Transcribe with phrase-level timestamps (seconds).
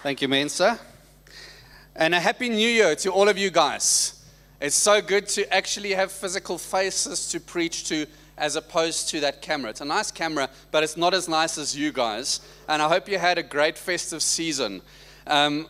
[0.00, 0.78] Thank you, Mensa.
[1.96, 4.24] And a happy new year to all of you guys.
[4.60, 8.06] It's so good to actually have physical faces to preach to
[8.36, 9.70] as opposed to that camera.
[9.70, 12.40] It's a nice camera, but it's not as nice as you guys.
[12.68, 14.82] And I hope you had a great festive season.
[15.26, 15.66] Um,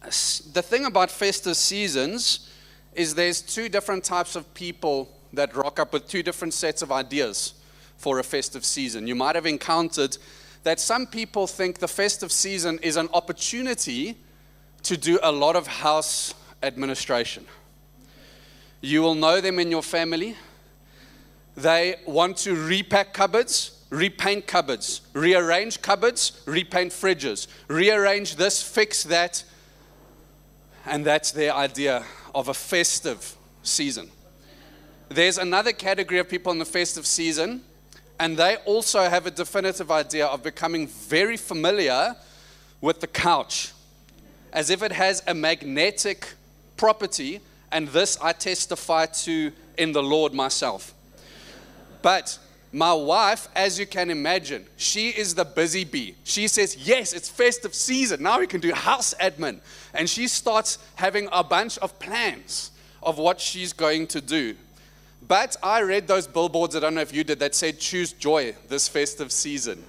[0.00, 2.50] the thing about festive seasons
[2.94, 6.90] is there's two different types of people that rock up with two different sets of
[6.90, 7.52] ideas
[7.98, 9.06] for a festive season.
[9.06, 10.16] You might have encountered
[10.64, 14.16] that some people think the festive season is an opportunity
[14.82, 17.46] to do a lot of house administration.
[18.80, 20.36] You will know them in your family.
[21.56, 29.44] They want to repack cupboards, repaint cupboards, rearrange cupboards, repaint fridges, rearrange this, fix that.
[30.86, 32.04] And that's their idea
[32.34, 34.10] of a festive season.
[35.10, 37.62] There's another category of people in the festive season
[38.18, 42.14] and they also have a definitive idea of becoming very familiar
[42.80, 43.72] with the couch,
[44.52, 46.34] as if it has a magnetic
[46.76, 47.40] property.
[47.72, 50.94] And this I testify to in the Lord myself.
[52.02, 52.38] But
[52.72, 56.14] my wife, as you can imagine, she is the busy bee.
[56.24, 58.22] She says, Yes, it's festive season.
[58.22, 59.60] Now we can do house admin.
[59.92, 62.70] And she starts having a bunch of plans
[63.02, 64.56] of what she's going to do.
[65.26, 68.54] But I read those billboards, I don't know if you did, that said, choose joy
[68.68, 69.82] this festive season.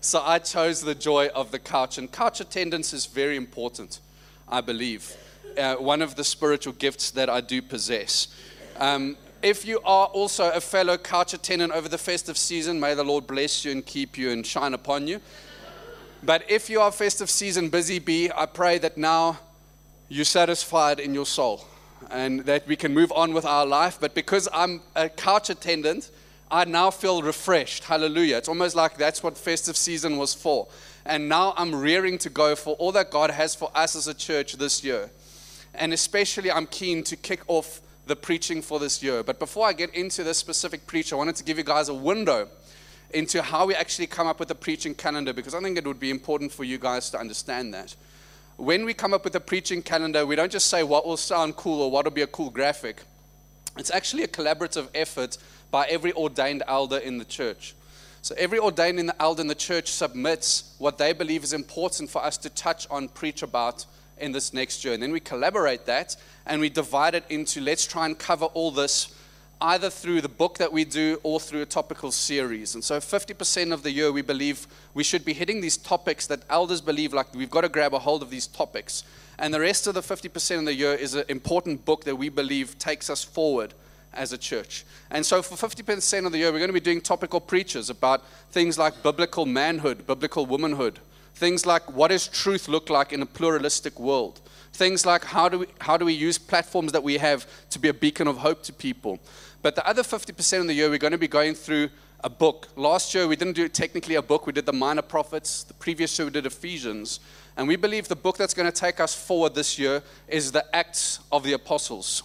[0.00, 1.98] So I chose the joy of the couch.
[1.98, 4.00] And couch attendance is very important,
[4.48, 5.14] I believe.
[5.56, 8.28] Uh, one of the spiritual gifts that I do possess.
[8.78, 13.04] Um, if you are also a fellow couch attendant over the festive season, may the
[13.04, 15.20] Lord bless you and keep you and shine upon you.
[16.22, 19.38] But if you are festive season busy bee, I pray that now
[20.08, 21.66] you're satisfied in your soul
[22.10, 23.98] and that we can move on with our life.
[24.00, 26.10] But because I'm a couch attendant,
[26.50, 27.84] I now feel refreshed.
[27.84, 28.36] Hallelujah.
[28.36, 30.68] It's almost like that's what festive season was for.
[31.04, 34.14] And now I'm rearing to go for all that God has for us as a
[34.14, 35.10] church this year.
[35.74, 39.22] And especially, I'm keen to kick off the preaching for this year.
[39.22, 41.94] But before I get into this specific preach, I wanted to give you guys a
[41.94, 42.48] window
[43.12, 46.00] into how we actually come up with a preaching calendar because I think it would
[46.00, 47.94] be important for you guys to understand that
[48.56, 51.56] when we come up with a preaching calendar, we don't just say what will sound
[51.56, 53.02] cool or what will be a cool graphic.
[53.76, 55.38] It's actually a collaborative effort
[55.70, 57.74] by every ordained elder in the church.
[58.22, 62.08] So every ordained in the elder in the church submits what they believe is important
[62.08, 63.84] for us to touch on, preach about
[64.18, 64.94] in this next year.
[64.94, 66.16] And then we collaborate that
[66.46, 69.13] and we divide it into let's try and cover all this
[69.64, 72.74] either through the book that we do or through a topical series.
[72.74, 76.42] And so 50% of the year, we believe we should be hitting these topics that
[76.50, 79.04] elders believe like we've got to grab a hold of these topics.
[79.38, 82.28] And the rest of the 50% of the year is an important book that we
[82.28, 83.72] believe takes us forward
[84.12, 84.84] as a church.
[85.10, 88.22] And so for 50% of the year, we're going to be doing topical preachers about
[88.50, 90.98] things like biblical manhood, biblical womanhood,
[91.34, 94.42] things like what does truth look like in a pluralistic world.
[94.74, 97.88] Things like how do we, how do we use platforms that we have to be
[97.88, 99.20] a beacon of hope to people?
[99.64, 101.88] But the other 50% of the year, we're going to be going through
[102.22, 102.68] a book.
[102.76, 105.62] Last year, we didn't do technically a book, we did the minor prophets.
[105.62, 107.20] The previous year, we did Ephesians.
[107.56, 110.66] And we believe the book that's going to take us forward this year is the
[110.76, 112.24] Acts of the Apostles.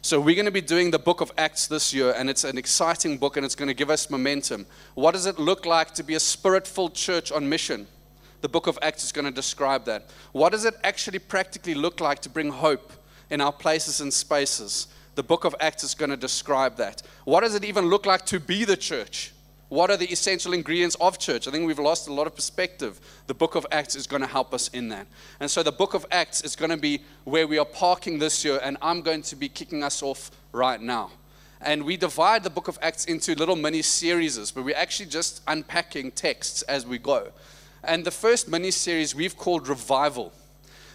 [0.00, 2.56] So we're going to be doing the book of Acts this year, and it's an
[2.56, 4.64] exciting book, and it's going to give us momentum.
[4.94, 7.86] What does it look like to be a spirit filled church on mission?
[8.40, 10.10] the book of Acts is going to describe that.
[10.32, 12.92] What does it actually practically look like to bring hope
[13.30, 14.88] in our places and spaces?
[15.14, 17.02] The book of Acts is going to describe that.
[17.24, 19.32] What does it even look like to be the church?
[19.68, 21.48] What are the essential ingredients of church?
[21.48, 23.00] I think we've lost a lot of perspective.
[23.26, 25.06] The book of Acts is going to help us in that.
[25.40, 28.44] And so the book of Acts is going to be where we are parking this
[28.44, 31.10] year, and I'm going to be kicking us off right now.
[31.60, 35.42] And we divide the book of Acts into little mini series, but we're actually just
[35.46, 37.28] unpacking texts as we go.
[37.84, 40.32] And the first mini series we've called Revival.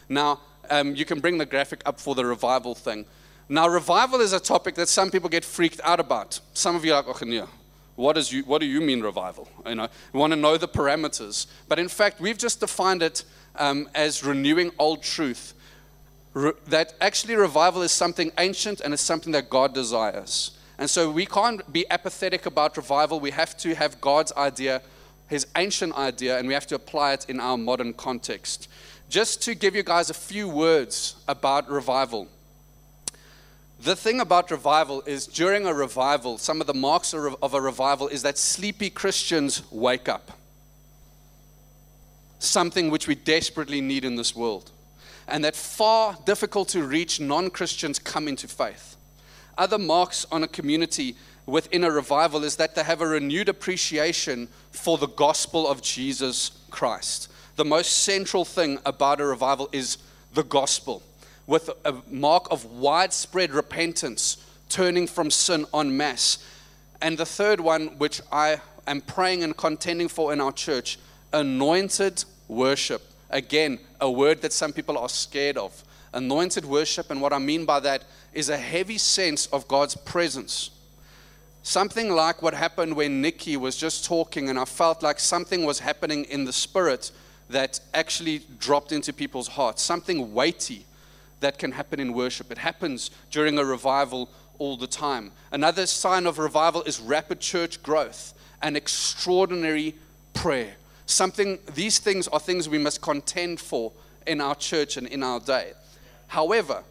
[0.07, 3.05] Now, um, you can bring the graphic up for the revival thing.
[3.49, 6.39] Now, revival is a topic that some people get freaked out about.
[6.53, 7.49] Some of you are like, oh,
[7.95, 9.47] what, is you, what do you mean revival?
[9.65, 11.47] You know, want to know the parameters.
[11.67, 13.23] But in fact, we've just defined it
[13.55, 15.53] um, as renewing old truth.
[16.33, 20.51] Re- that actually revival is something ancient and it's something that God desires.
[20.77, 23.19] And so we can't be apathetic about revival.
[23.19, 24.81] We have to have God's idea
[25.27, 28.69] his ancient idea and we have to apply it in our modern context.
[29.09, 32.27] Just to give you guys a few words about revival.
[33.79, 38.07] The thing about revival is during a revival, some of the marks of a revival
[38.07, 40.31] is that sleepy Christians wake up.
[42.39, 44.71] Something which we desperately need in this world.
[45.27, 48.95] And that far difficult to reach non Christians come into faith.
[49.57, 51.15] Other marks on a community
[51.45, 56.51] within a revival is that they have a renewed appreciation for the gospel of Jesus
[56.69, 57.29] Christ.
[57.55, 59.97] the most central thing about a revival is
[60.33, 61.01] the gospel,
[61.47, 64.37] with a mark of widespread repentance,
[64.69, 66.37] turning from sin en masse.
[67.01, 70.99] And the third one, which I am praying and contending for in our church,
[71.31, 73.01] anointed worship.
[73.29, 75.83] Again, a word that some people are scared of.
[76.13, 78.03] Anointed worship, and what I mean by that
[78.33, 80.71] is a heavy sense of God's presence.
[81.63, 85.79] Something like what happened when Nikki was just talking, and I felt like something was
[85.79, 87.11] happening in the spirit
[87.49, 89.81] that actually dropped into people's hearts.
[89.81, 90.85] Something weighty
[91.39, 92.51] that can happen in worship.
[92.51, 95.31] It happens during a revival all the time.
[95.51, 99.95] Another sign of revival is rapid church growth and extraordinary
[100.33, 100.75] prayer.
[101.05, 103.91] Something, these things are things we must contend for
[104.25, 105.73] in our church and in our day.
[106.27, 106.83] However,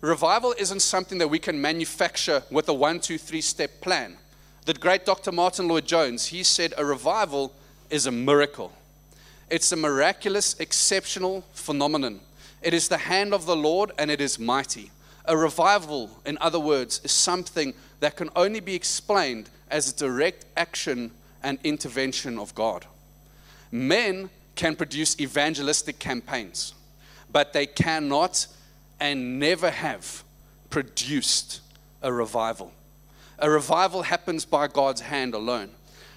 [0.00, 4.16] revival isn't something that we can manufacture with a one, two, three step plan.
[4.64, 5.30] The great Dr.
[5.30, 7.52] Martyn Lloyd-Jones, he said a revival
[7.90, 8.72] is a miracle.
[9.50, 12.20] It's a miraculous, exceptional phenomenon.
[12.64, 14.90] It is the hand of the Lord and it is mighty.
[15.26, 20.46] A revival, in other words, is something that can only be explained as a direct
[20.56, 21.10] action
[21.42, 22.86] and intervention of God.
[23.70, 26.72] Men can produce evangelistic campaigns,
[27.30, 28.46] but they cannot
[28.98, 30.24] and never have
[30.70, 31.60] produced
[32.00, 32.72] a revival.
[33.40, 35.68] A revival happens by God's hand alone.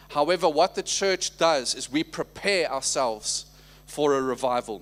[0.10, 3.48] However, what the church does is we prepare ourselves
[3.86, 4.82] for a revival.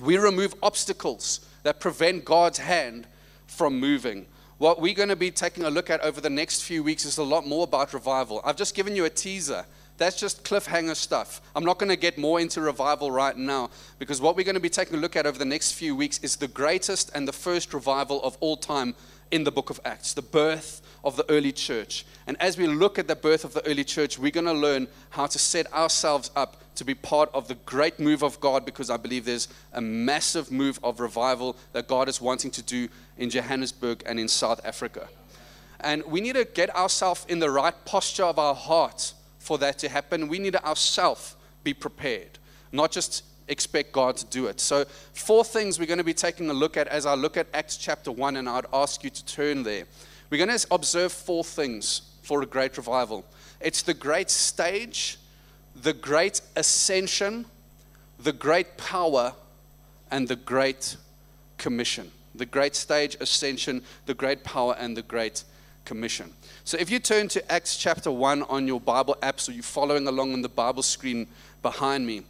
[0.00, 3.06] We remove obstacles that prevent God's hand
[3.46, 4.26] from moving.
[4.58, 7.18] What we're going to be taking a look at over the next few weeks is
[7.18, 8.40] a lot more about revival.
[8.44, 9.66] I've just given you a teaser
[9.98, 11.40] that's just cliffhanger stuff.
[11.54, 14.60] I'm not going to get more into revival right now because what we're going to
[14.60, 17.32] be taking a look at over the next few weeks is the greatest and the
[17.32, 18.94] first revival of all time
[19.30, 22.04] in the book of Acts, the birth of the early church.
[22.26, 24.88] And as we look at the birth of the early church, we're going to learn
[25.10, 28.90] how to set ourselves up to be part of the great move of God because
[28.90, 33.30] I believe there's a massive move of revival that God is wanting to do in
[33.30, 35.08] Johannesburg and in South Africa.
[35.80, 39.78] And we need to get ourselves in the right posture of our heart for that
[39.78, 40.28] to happen.
[40.28, 42.38] We need to ourselves be prepared,
[42.72, 44.60] not just expect God to do it.
[44.60, 47.46] So, four things we're going to be taking a look at as I look at
[47.54, 49.84] Acts chapter 1, and I'd ask you to turn there.
[50.30, 53.24] We're going to observe four things for a great revival
[53.60, 55.18] it's the great stage,
[55.74, 57.46] the great ascension,
[58.18, 59.32] the great power,
[60.10, 60.96] and the great
[61.58, 62.10] commission.
[62.34, 65.44] The great stage, ascension, the great power, and the great
[65.84, 66.32] commission.
[66.64, 70.06] So if you turn to Acts chapter 1 on your Bible app, so you're following
[70.06, 71.28] along on the Bible screen
[71.62, 72.22] behind me,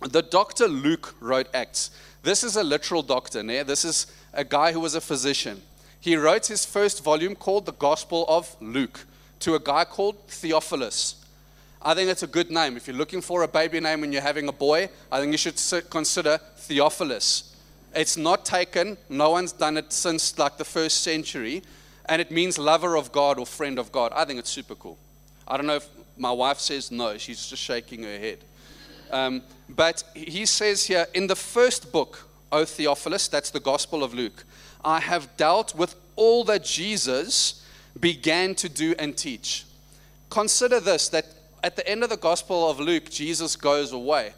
[0.00, 1.90] the doctor Luke wrote Acts.
[2.22, 3.42] This is a literal doctor.
[3.42, 3.62] Yeah?
[3.62, 5.62] This is a guy who was a physician.
[6.06, 9.06] He wrote his first volume called The Gospel of Luke
[9.40, 11.16] to a guy called Theophilus.
[11.82, 12.76] I think it's a good name.
[12.76, 15.36] If you're looking for a baby name when you're having a boy, I think you
[15.36, 15.60] should
[15.90, 17.56] consider Theophilus.
[17.92, 21.64] It's not taken, no one's done it since like the first century
[22.08, 24.12] and it means lover of God or friend of God.
[24.14, 24.98] I think it's super cool.
[25.48, 28.38] I don't know if my wife says no, she's just shaking her head.
[29.10, 34.14] Um, but he says here in the first book, O Theophilus, that's the Gospel of
[34.14, 34.44] Luke,
[34.86, 37.66] I have dealt with all that Jesus
[37.98, 39.64] began to do and teach.
[40.30, 41.26] Consider this that
[41.64, 44.32] at the end of the Gospel of Luke, Jesus goes away.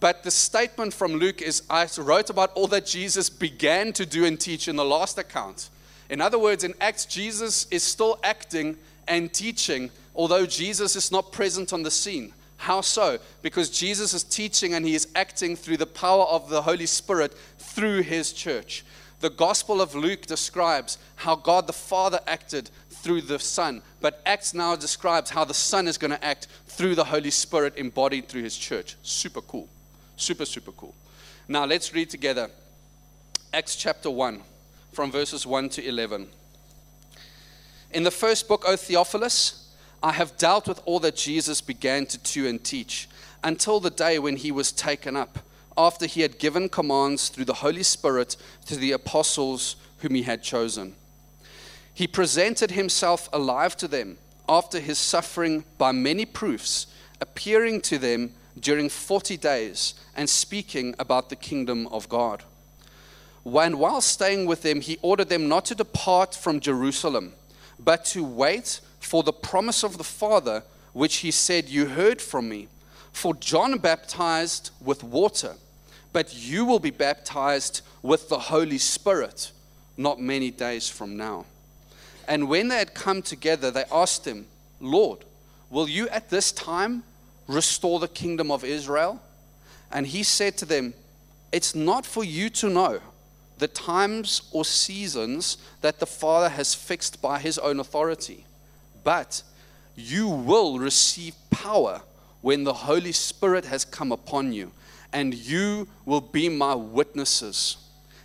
[0.00, 4.24] But the statement from Luke is I wrote about all that Jesus began to do
[4.24, 5.68] and teach in the last account.
[6.08, 11.32] In other words, in Acts, Jesus is still acting and teaching, although Jesus is not
[11.32, 12.32] present on the scene.
[12.56, 13.18] How so?
[13.42, 17.34] Because Jesus is teaching and he is acting through the power of the Holy Spirit
[17.58, 18.84] through his church.
[19.22, 24.52] The Gospel of Luke describes how God the Father acted through the Son, but Acts
[24.52, 28.42] now describes how the Son is going to act through the Holy Spirit embodied through
[28.42, 28.96] his church.
[29.02, 29.68] Super cool.
[30.16, 30.92] Super, super cool.
[31.46, 32.50] Now let's read together
[33.54, 34.40] Acts chapter 1
[34.90, 36.26] from verses 1 to 11.
[37.92, 42.18] In the first book, O Theophilus, I have dealt with all that Jesus began to
[42.18, 43.08] do and teach
[43.44, 45.38] until the day when he was taken up,
[45.76, 48.36] after he had given commands through the Holy Spirit
[48.66, 50.94] to the apostles whom he had chosen.
[51.94, 56.86] He presented himself alive to them after his suffering by many proofs,
[57.20, 62.42] appearing to them during 40 days and speaking about the kingdom of God.
[63.42, 67.32] When while staying with them, he ordered them not to depart from Jerusalem,
[67.78, 70.62] but to wait for the promise of the Father,
[70.92, 72.68] which he said, You heard from me.
[73.12, 75.54] For John baptized with water,
[76.12, 79.52] but you will be baptized with the Holy Spirit
[79.96, 81.46] not many days from now.
[82.26, 84.46] And when they had come together, they asked him,
[84.80, 85.24] Lord,
[85.70, 87.04] will you at this time
[87.46, 89.20] restore the kingdom of Israel?
[89.90, 90.94] And he said to them,
[91.50, 93.00] It's not for you to know
[93.58, 98.44] the times or seasons that the Father has fixed by his own authority,
[99.04, 99.42] but
[99.94, 102.02] you will receive power
[102.42, 104.70] when the Holy Spirit has come upon you,
[105.12, 107.76] and you will be my witnesses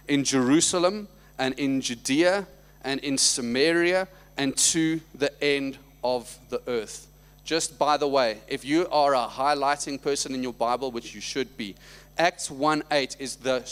[0.07, 1.07] in Jerusalem
[1.37, 2.47] and in Judea
[2.83, 4.07] and in Samaria
[4.37, 7.07] and to the end of the earth.
[7.43, 11.21] Just by the way, if you are a highlighting person in your Bible, which you
[11.21, 11.75] should be,
[12.17, 13.63] Acts 1 8 is the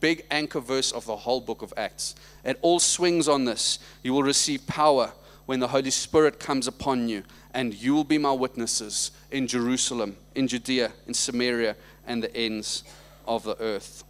[0.00, 2.14] big anchor verse of the whole book of Acts.
[2.44, 3.78] It all swings on this.
[4.02, 5.12] You will receive power
[5.46, 10.16] when the Holy Spirit comes upon you, and you will be my witnesses in Jerusalem,
[10.34, 11.76] in Judea, in Samaria,
[12.06, 12.84] and the ends
[13.26, 14.04] of the earth.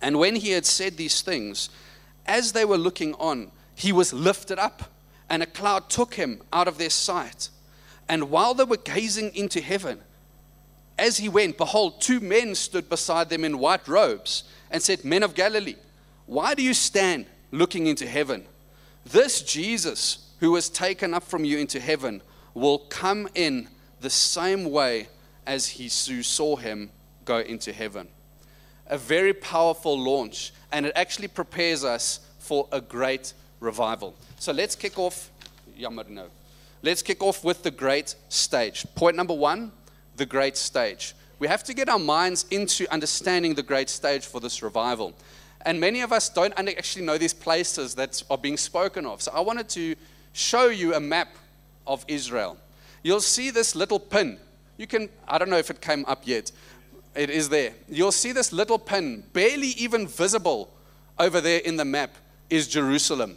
[0.00, 1.70] And when he had said these things,
[2.26, 4.84] as they were looking on, he was lifted up,
[5.28, 7.48] and a cloud took him out of their sight.
[8.08, 10.00] And while they were gazing into heaven,
[10.98, 15.22] as he went, behold, two men stood beside them in white robes and said, Men
[15.22, 15.76] of Galilee,
[16.26, 18.44] why do you stand looking into heaven?
[19.04, 22.22] This Jesus, who was taken up from you into heaven,
[22.54, 23.68] will come in
[24.00, 25.08] the same way
[25.46, 26.90] as he saw him
[27.24, 28.08] go into heaven.
[28.86, 34.14] A very powerful launch, and it actually prepares us for a great revival.
[34.38, 35.30] So let's kick off.
[36.82, 38.86] Let's kick off with the great stage.
[38.94, 39.72] Point number one
[40.16, 41.14] the great stage.
[41.40, 45.12] We have to get our minds into understanding the great stage for this revival.
[45.62, 49.22] And many of us don't actually know these places that are being spoken of.
[49.22, 49.96] So I wanted to
[50.34, 51.34] show you a map
[51.86, 52.56] of Israel.
[53.02, 54.38] You'll see this little pin.
[54.76, 56.50] You can, I don't know if it came up yet.
[57.14, 57.72] It is there.
[57.88, 60.72] You'll see this little pin, barely even visible
[61.18, 62.14] over there in the map,
[62.50, 63.36] is Jerusalem.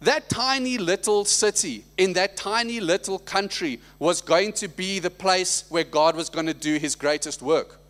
[0.00, 5.64] That tiny little city in that tiny little country was going to be the place
[5.70, 7.80] where God was going to do his greatest work.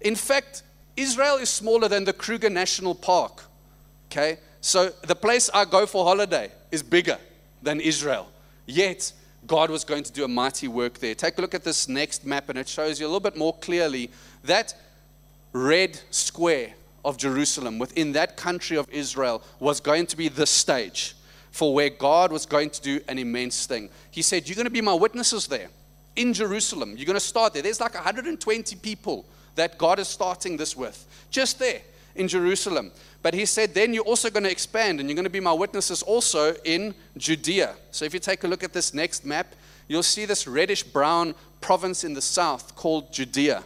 [0.00, 0.62] In fact,
[0.96, 3.44] Israel is smaller than the Kruger National Park.
[4.10, 4.38] Okay?
[4.60, 7.18] So the place I go for holiday is bigger
[7.62, 8.28] than Israel.
[8.66, 9.12] Yet,
[9.46, 11.14] God was going to do a mighty work there.
[11.14, 13.54] Take a look at this next map, and it shows you a little bit more
[13.54, 14.10] clearly
[14.44, 14.74] that
[15.52, 21.14] red square of Jerusalem within that country of Israel was going to be the stage
[21.52, 23.88] for where God was going to do an immense thing.
[24.10, 25.68] He said, You're going to be my witnesses there
[26.16, 26.94] in Jerusalem.
[26.96, 27.62] You're going to start there.
[27.62, 31.80] There's like 120 people that God is starting this with, just there
[32.16, 32.92] in Jerusalem.
[33.22, 35.52] But he said, Then you're also going to expand and you're going to be my
[35.52, 37.74] witnesses also in Judea.
[37.90, 39.54] So if you take a look at this next map,
[39.88, 43.64] you'll see this reddish brown province in the south called Judea.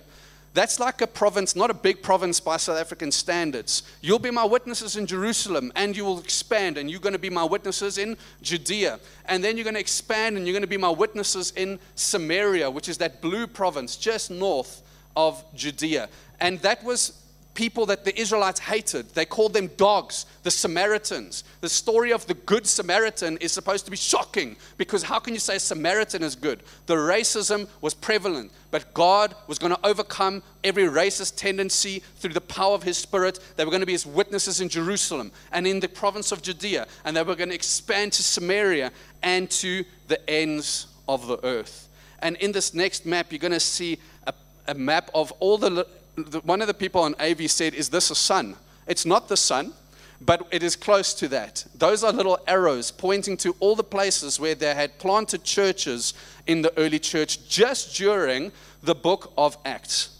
[0.52, 3.84] That's like a province, not a big province by South African standards.
[4.00, 7.30] You'll be my witnesses in Jerusalem, and you will expand, and you're going to be
[7.30, 8.98] my witnesses in Judea.
[9.26, 12.68] And then you're going to expand, and you're going to be my witnesses in Samaria,
[12.68, 14.82] which is that blue province just north
[15.14, 16.08] of Judea.
[16.40, 17.19] And that was
[17.54, 19.08] people that the Israelites hated.
[19.10, 21.44] They called them dogs, the Samaritans.
[21.60, 25.40] The story of the Good Samaritan is supposed to be shocking because how can you
[25.40, 26.62] say Samaritan is good?
[26.86, 32.40] The racism was prevalent, but God was going to overcome every racist tendency through the
[32.40, 33.40] power of His Spirit.
[33.56, 36.86] They were going to be His witnesses in Jerusalem and in the province of Judea,
[37.04, 38.92] and they were going to expand to Samaria
[39.22, 41.88] and to the ends of the earth.
[42.20, 44.34] And in this next map, you're going to see a,
[44.68, 45.86] a map of all the
[46.24, 48.56] the, one of the people on AV said, Is this a sun?
[48.86, 49.72] It's not the sun,
[50.20, 51.64] but it is close to that.
[51.74, 56.12] Those are little arrows pointing to all the places where they had planted churches
[56.46, 60.18] in the early church just during the book of Acts.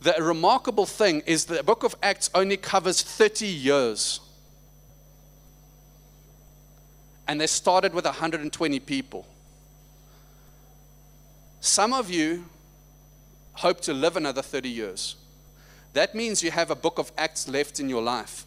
[0.00, 4.20] The remarkable thing is the book of Acts only covers 30 years.
[7.28, 9.26] And they started with 120 people.
[11.60, 12.46] Some of you
[13.52, 15.16] hope to live another 30 years.
[15.92, 18.46] That means you have a book of Acts left in your life.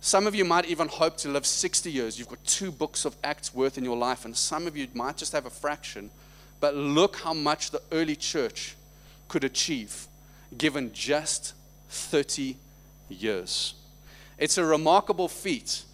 [0.00, 2.18] Some of you might even hope to live 60 years.
[2.18, 5.16] You've got two books of Acts worth in your life, and some of you might
[5.16, 6.10] just have a fraction.
[6.58, 8.76] But look how much the early church
[9.28, 10.06] could achieve
[10.56, 11.54] given just
[11.88, 12.56] 30
[13.08, 13.74] years.
[14.38, 15.84] It's a remarkable feat,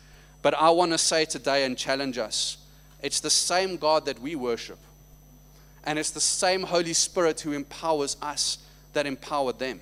[0.40, 2.58] but I want to say today and challenge us
[3.02, 4.78] it's the same God that we worship,
[5.84, 8.58] and it's the same Holy Spirit who empowers us
[8.98, 9.80] that empowered them.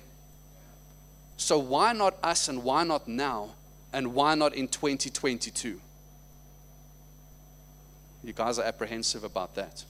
[1.37, 3.49] So why not us and why not now
[3.91, 5.81] and why not in 2022?
[8.23, 9.83] You guys are apprehensive about that.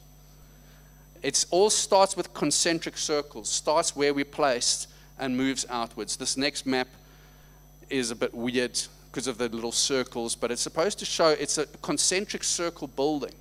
[1.21, 4.87] It all starts with concentric circles, starts where we're placed
[5.19, 6.15] and moves outwards.
[6.15, 6.87] This next map
[7.89, 8.79] is a bit weird
[9.11, 13.33] because of the little circles, but it's supposed to show it's a concentric circle building.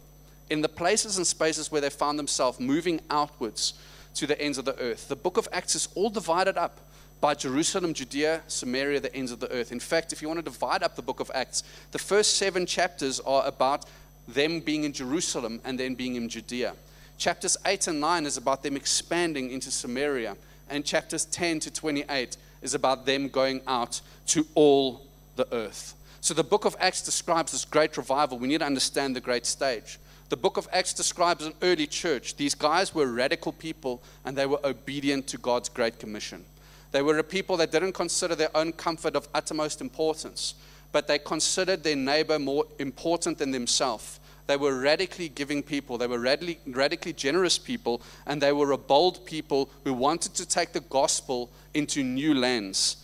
[0.50, 3.74] In the places and spaces where they found themselves moving outwards,
[4.16, 5.08] to the ends of the earth.
[5.08, 6.80] The book of Acts is all divided up
[7.20, 9.72] by Jerusalem, Judea, Samaria, the ends of the earth.
[9.72, 12.66] In fact, if you want to divide up the book of Acts, the first seven
[12.66, 13.86] chapters are about
[14.28, 16.74] them being in Jerusalem and then being in Judea.
[17.18, 20.36] Chapters 8 and 9 is about them expanding into Samaria.
[20.68, 25.06] And chapters 10 to 28 is about them going out to all
[25.36, 25.94] the earth.
[26.20, 28.38] So the book of Acts describes this great revival.
[28.38, 29.98] We need to understand the great stage.
[30.28, 32.36] The book of Acts describes an early church.
[32.36, 36.44] These guys were radical people and they were obedient to God's great commission.
[36.90, 40.54] They were a people that didn't consider their own comfort of uttermost importance,
[40.90, 44.18] but they considered their neighbor more important than themselves.
[44.46, 48.78] They were radically giving people, they were radically, radically generous people, and they were a
[48.78, 52.96] bold people who wanted to take the gospel into new lands.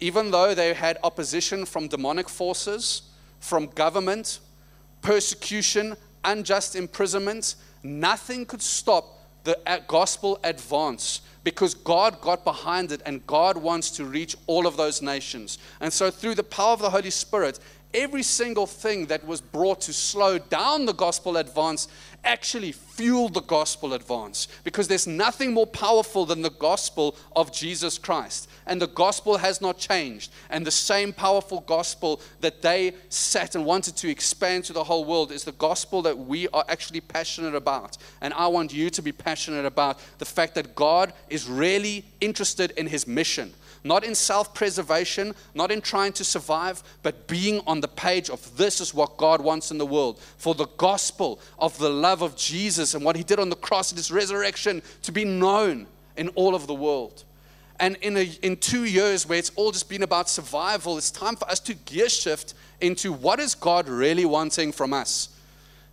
[0.00, 3.02] Even though they had opposition from demonic forces,
[3.40, 4.40] from government,
[5.00, 5.96] persecution,
[6.32, 13.26] unjust imprisonment, nothing could stop the uh, gospel advance because God got behind it and
[13.26, 15.58] God wants to reach all of those nations.
[15.80, 17.58] And so, through the power of the Holy Spirit,
[17.94, 21.88] every single thing that was brought to slow down the gospel advance
[22.24, 27.96] actually fueled the gospel advance because there's nothing more powerful than the gospel of Jesus
[27.96, 28.48] Christ.
[28.66, 30.30] And the gospel has not changed.
[30.50, 35.04] And the same powerful gospel that they sat and wanted to expand to the whole
[35.04, 37.96] world is the gospel that we are actually passionate about.
[38.20, 42.72] And I want you to be passionate about the fact that God is really interested
[42.72, 43.54] in his mission
[43.88, 48.56] not in self preservation, not in trying to survive, but being on the page of
[48.56, 50.20] this is what God wants in the world.
[50.36, 53.90] For the gospel of the love of Jesus and what he did on the cross
[53.90, 57.24] and his resurrection to be known in all of the world.
[57.80, 61.36] And in, a, in two years where it's all just been about survival, it's time
[61.36, 65.30] for us to gear shift into what is God really wanting from us?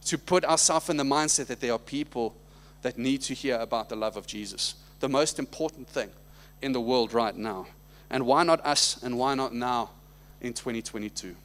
[0.05, 2.35] To put ourselves in the mindset that there are people
[2.81, 4.75] that need to hear about the love of Jesus.
[4.99, 6.09] The most important thing
[6.61, 7.67] in the world right now.
[8.09, 9.91] And why not us and why not now
[10.41, 11.35] in 2022?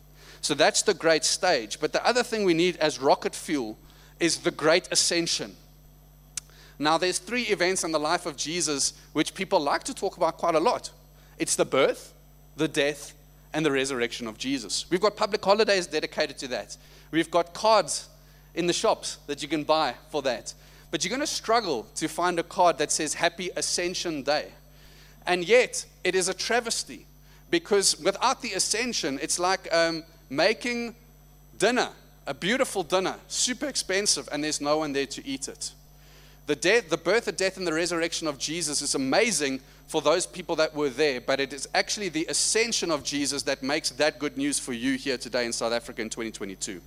[0.41, 1.81] So that's the great stage.
[1.81, 3.79] But the other thing we need as rocket fuel
[4.19, 5.57] is the great ascension.
[6.79, 10.39] Now, there's three events in the life of Jesus which people like to talk about
[10.39, 10.91] quite a lot
[11.39, 12.13] it's the birth,
[12.57, 13.15] the death,
[13.55, 14.85] and the resurrection of Jesus.
[14.91, 16.77] We've got public holidays dedicated to that.
[17.11, 18.09] We've got cards
[18.55, 20.53] in the shops that you can buy for that.
[20.91, 24.49] But you're going to struggle to find a card that says Happy Ascension Day.
[25.27, 27.07] And yet, it is a travesty
[27.51, 30.95] because without the ascension, it's like um, making
[31.59, 31.91] dinner,
[32.27, 35.73] a beautiful dinner, super expensive, and there's no one there to eat it.
[36.47, 40.27] The, death, the birth, the death, and the resurrection of Jesus is amazing for those
[40.27, 44.19] people that were there, but it is actually the ascension of Jesus that makes that
[44.19, 46.81] good news for you here today in South Africa in 2022.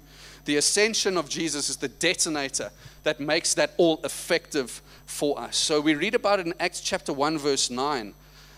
[0.46, 2.72] The ascension of Jesus is the detonator
[3.04, 5.58] that makes that all effective for us.
[5.58, 8.14] So we read about it in Acts chapter 1, verse 9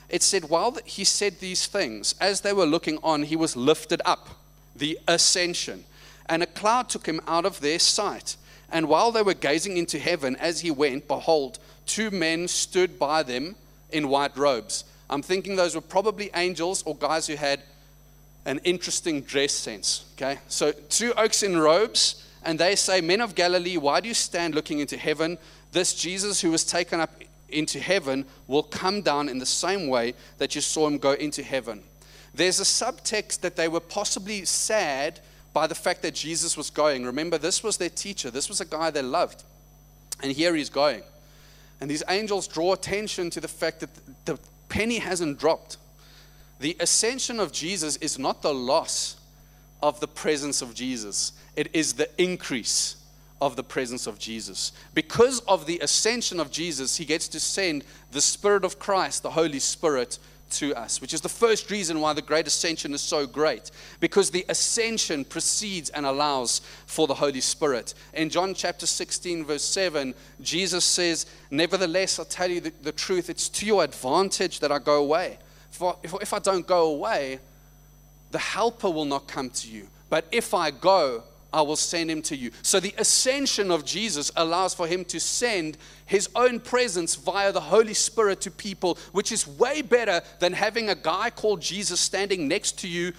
[0.10, 4.02] it said, while he said these things, as they were looking on, he was lifted
[4.06, 4.30] up,
[4.76, 5.84] the ascension.
[6.28, 8.38] And a cloud took him out of their sight.
[8.72, 13.24] And while they were gazing into heaven as he went, behold, two men stood by
[13.24, 13.56] them
[13.91, 14.84] in white robes.
[15.10, 17.62] I'm thinking those were probably angels or guys who had
[18.46, 20.06] an interesting dress sense.
[20.15, 20.39] Okay?
[20.48, 24.56] So, two oaks in robes, and they say, Men of Galilee, why do you stand
[24.56, 25.38] looking into heaven?
[25.72, 27.12] This Jesus who was taken up
[27.50, 31.44] into heaven will come down in the same way that you saw him go into
[31.44, 31.84] heaven.
[32.34, 35.20] There's a subtext that they were possibly sad
[35.54, 37.06] by the fact that Jesus was going.
[37.06, 39.44] Remember, this was their teacher, this was a guy they loved.
[40.22, 41.04] And here he's going.
[41.80, 43.90] And these angels draw attention to the fact that
[44.26, 45.78] the penny hasn't dropped.
[46.60, 49.18] The ascension of Jesus is not the loss
[49.82, 52.96] of the presence of Jesus, it is the increase
[53.46, 54.72] of the presence of Jesus.
[54.96, 59.30] Because of the ascension of Jesus, he gets to send the Spirit of Christ, the
[59.30, 60.18] Holy Spirit,
[60.50, 63.70] to us, which is the first reason why the great ascension is so great.
[64.00, 67.94] Because the ascension precedes and allows for the Holy Spirit.
[68.16, 73.30] In John chapter 16, verse 7, Jesus says, Nevertheless, I tell you the, the truth,
[73.30, 75.38] it's to your advantage that I go away.
[75.70, 77.38] For if, if I don't go away,
[78.32, 79.88] the helper will not come to you.
[80.10, 81.24] But if I go,
[81.56, 82.52] I will send him to you.
[82.63, 87.62] So the ascension of Jesus allows for him to send his own presence via the
[87.62, 92.50] Holy Spirit to people, which is way better than having a guy called Jesus standing
[92.50, 93.13] next to you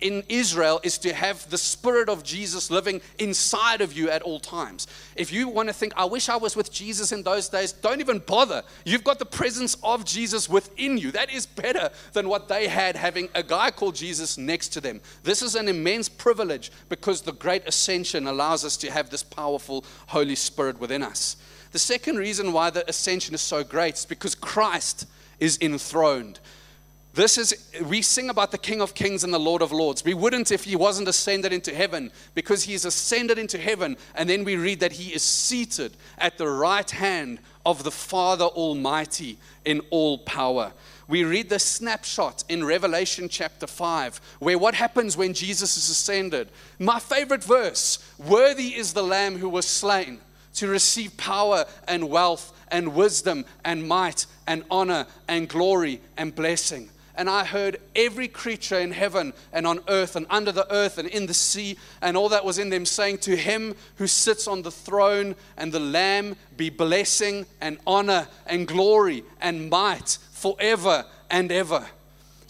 [0.00, 4.40] in Israel is to have the Spirit of Jesus living inside of you at all
[4.40, 4.86] times.
[5.16, 8.00] If you want to think, I wish I was with Jesus in those days, don't
[8.00, 8.62] even bother.
[8.84, 11.10] You've got the presence of Jesus within you.
[11.10, 15.00] That is better than what they had having a guy called Jesus next to them.
[15.22, 19.84] This is an immense privilege because the great ascension allows us to have this powerful
[20.06, 21.36] Holy Spirit within us.
[21.72, 25.06] The second reason why the ascension is so great is because Christ
[25.38, 26.40] is enthroned.
[27.12, 30.04] This is, we sing about the King of Kings and the Lord of Lords.
[30.04, 33.96] We wouldn't if he wasn't ascended into heaven because he is ascended into heaven.
[34.14, 38.44] And then we read that he is seated at the right hand of the Father
[38.44, 40.72] Almighty in all power.
[41.08, 46.48] We read the snapshot in Revelation chapter 5, where what happens when Jesus is ascended.
[46.78, 50.20] My favorite verse Worthy is the Lamb who was slain
[50.54, 56.88] to receive power and wealth and wisdom and might and honor and glory and blessing
[57.20, 61.06] and I heard every creature in heaven and on earth and under the earth and
[61.06, 64.62] in the sea and all that was in them saying, To him who sits on
[64.62, 71.52] the throne and the Lamb be blessing and honor and glory and might forever and
[71.52, 71.86] ever.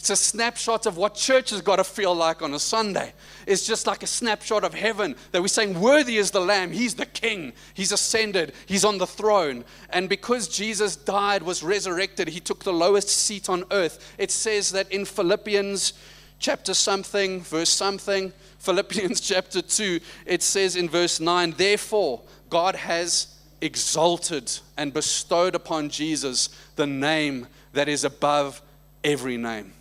[0.01, 3.13] It's a snapshot of what church has got to feel like on a Sunday.
[3.45, 6.71] It's just like a snapshot of heaven that we're saying, Worthy is the Lamb.
[6.71, 7.53] He's the King.
[7.75, 8.53] He's ascended.
[8.65, 9.63] He's on the throne.
[9.91, 14.15] And because Jesus died, was resurrected, he took the lowest seat on earth.
[14.17, 15.93] It says that in Philippians
[16.39, 23.35] chapter something, verse something, Philippians chapter 2, it says in verse 9, Therefore, God has
[23.61, 28.63] exalted and bestowed upon Jesus the name that is above
[29.03, 29.73] every name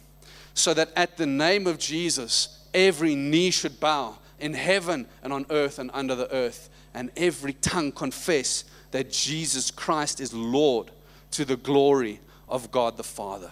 [0.61, 5.47] so that at the name of Jesus, every knee should bow in heaven and on
[5.51, 10.91] earth and under the earth, and every tongue confess that Jesus Christ is Lord
[11.33, 13.51] to the glory of God the Father.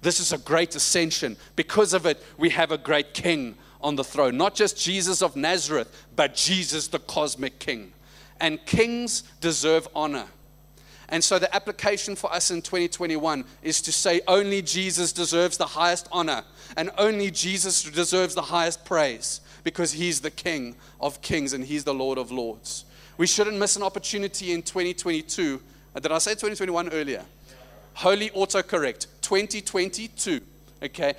[0.00, 1.36] This is a great ascension.
[1.56, 4.36] Because of it, we have a great king on the throne.
[4.36, 7.92] Not just Jesus of Nazareth, but Jesus the cosmic king.
[8.40, 10.26] And kings deserve honor.
[11.10, 15.66] And so the application for us in 2021 is to say only Jesus deserves the
[15.66, 16.44] highest honor
[16.76, 21.84] and only Jesus deserves the highest praise because he's the King of kings and he's
[21.84, 22.84] the Lord of lords.
[23.16, 25.60] We shouldn't miss an opportunity in 2022.
[25.94, 27.24] Uh, did I say 2021 earlier?
[27.94, 30.40] Holy autocorrect, 2022.
[30.82, 31.14] Okay?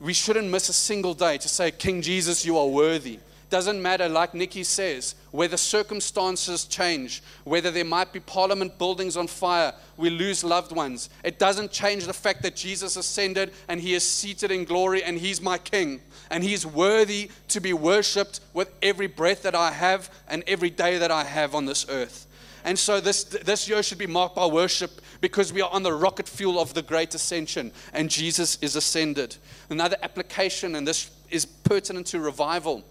[0.00, 3.18] We shouldn't miss a single day to say, King Jesus, you are worthy.
[3.50, 9.26] Doesn't matter, like Nikki says, whether circumstances change, whether there might be parliament buildings on
[9.26, 11.08] fire, we lose loved ones.
[11.24, 15.16] It doesn't change the fact that Jesus ascended and he is seated in glory and
[15.16, 16.02] he's my king.
[16.30, 20.98] And he's worthy to be worshiped with every breath that I have and every day
[20.98, 22.26] that I have on this earth.
[22.64, 25.92] And so this, this year should be marked by worship because we are on the
[25.94, 29.36] rocket fuel of the great ascension and Jesus is ascended.
[29.70, 32.84] Another application, and this is pertinent to revival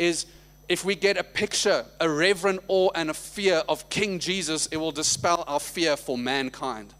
[0.00, 0.26] is
[0.68, 4.76] if we get a picture, a reverent awe, and a fear of King Jesus, it
[4.76, 6.94] will dispel our fear for mankind.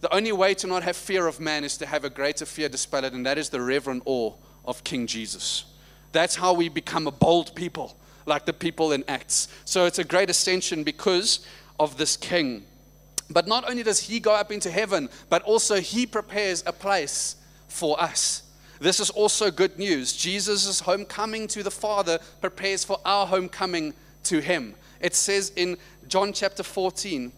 [0.00, 2.68] The only way to not have fear of man is to have a greater fear
[2.68, 4.32] dispelled, and that is the reverent awe
[4.64, 5.64] of King Jesus.
[6.12, 9.48] That's how we become a bold people, like the people in Acts.
[9.64, 11.46] So it's a great ascension because
[11.80, 12.64] of this King.
[13.30, 17.36] But not only does he go up into heaven, but also he prepares a place
[17.68, 18.42] for us.
[18.80, 20.12] This is also good news.
[20.12, 24.74] Jesus' homecoming to the Father prepares for our homecoming to Him.
[25.00, 27.32] It says in John chapter 14,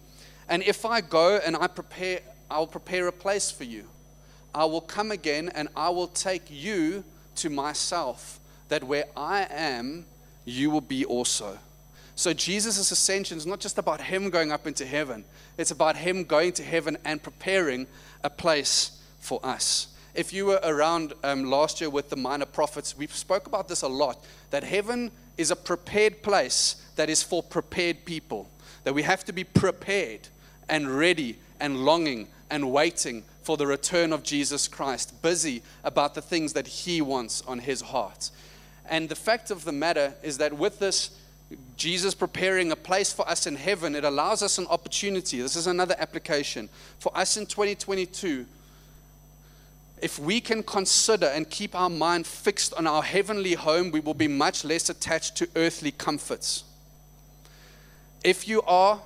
[0.49, 3.85] and if I go and I prepare, I'll prepare a place for you.
[4.55, 7.05] I will come again and I will take you
[7.37, 10.05] to myself, that where I am,
[10.45, 11.59] you will be also.
[12.17, 15.25] So Jesus' ascension is not just about him going up into heaven,
[15.57, 17.87] it's about him going to heaven and preparing
[18.23, 22.97] a place for us if you were around um, last year with the minor prophets,
[22.97, 27.43] we spoke about this a lot that heaven is a prepared place that is for
[27.43, 28.49] prepared people.
[28.85, 30.29] That we have to be prepared
[30.69, 36.23] and ready and longing and waiting for the return of Jesus Christ, busy about the
[36.23, 38.31] things that He wants on His heart.
[38.89, 41.11] And the fact of the matter is that with this,
[41.77, 45.41] Jesus preparing a place for us in heaven, it allows us an opportunity.
[45.41, 46.69] This is another application
[46.99, 48.47] for us in 2022
[50.03, 54.15] if we can consider and keep our mind fixed on our heavenly home, we will
[54.15, 56.65] be much less attached to earthly comforts.
[58.23, 59.01] If you are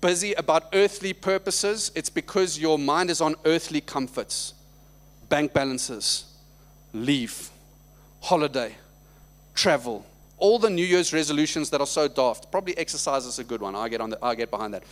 [0.00, 4.54] busy about earthly purposes, it's because your mind is on earthly comforts,
[5.28, 6.24] bank balances,
[6.92, 7.50] leave,
[8.20, 8.74] holiday,
[9.54, 10.04] travel,
[10.38, 12.50] all the New Year's resolutions that are so daft.
[12.50, 13.74] Probably exercise is a good one.
[13.74, 14.84] I get on the, I get behind that.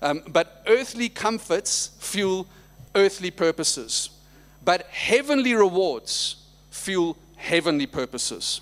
[0.00, 2.46] Um, but earthly comforts fuel
[2.94, 4.10] earthly purposes.
[4.64, 6.36] But heavenly rewards
[6.70, 8.60] fuel heavenly purposes.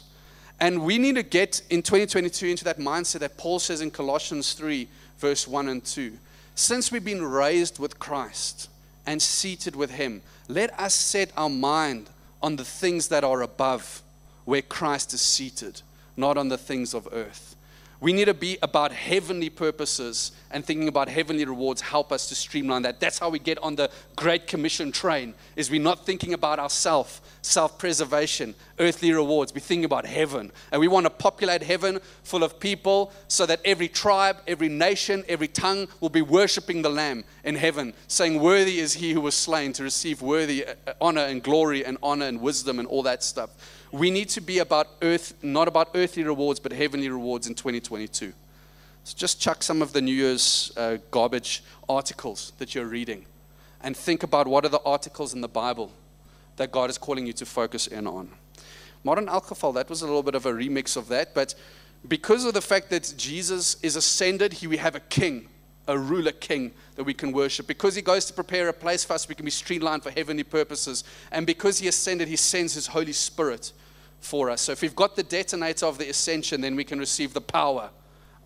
[0.59, 4.53] And we need to get in 2022 into that mindset that Paul says in Colossians
[4.55, 6.13] 3, verse 1 and 2.
[6.55, 8.69] Since we've been raised with Christ
[9.07, 12.09] and seated with him, let us set our mind
[12.43, 14.03] on the things that are above,
[14.45, 15.83] where Christ is seated,
[16.17, 17.55] not on the things of earth.
[18.01, 22.35] We need to be about heavenly purposes and thinking about heavenly rewards help us to
[22.35, 22.99] streamline that.
[22.99, 25.35] That's how we get on the Great Commission train.
[25.55, 29.53] Is we're not thinking about ourself, self-preservation, earthly rewards.
[29.53, 30.51] We're thinking about heaven.
[30.73, 35.23] And we want to populate heaven full of people so that every tribe, every nation,
[35.29, 39.35] every tongue will be worshiping the Lamb in heaven, saying, Worthy is he who was
[39.35, 43.23] slain to receive worthy uh, honor and glory and honor and wisdom and all that
[43.23, 43.51] stuff.
[43.93, 48.33] We need to be about earth, not about earthly rewards, but heavenly rewards in 2022.
[49.03, 53.27] So just chuck some of the New Year's uh, garbage articles that you're reading
[53.81, 55.91] and think about what are the articles in the Bible
[56.57, 58.31] that God is calling you to focus in on.
[59.03, 61.55] Modern alcohol, that was a little bit of a remix of that, but
[62.07, 65.49] because of the fact that Jesus is ascended, he, we have a king,
[65.89, 67.67] a ruler king that we can worship.
[67.67, 70.45] Because he goes to prepare a place for us, we can be streamlined for heavenly
[70.45, 71.05] purposes.
[71.33, 73.73] And because he ascended, he sends his Holy Spirit
[74.21, 74.63] for us.
[74.63, 77.91] So if we've got the detonator of the ascension, then we can receive the power